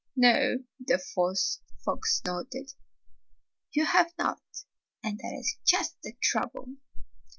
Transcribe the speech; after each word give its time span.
"No!" 0.15 0.63
the 0.79 0.97
fox 0.97 1.59
snorted, 1.85 2.73
"you 3.73 3.85
have 3.85 4.11
not, 4.17 4.41
and 5.03 5.19
that 5.19 5.35
is 5.39 5.57
just 5.63 5.95
the 6.01 6.13
trouble. 6.23 6.77